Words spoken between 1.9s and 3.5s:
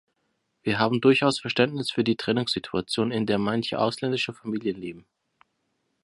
für die Trennungssituation, in der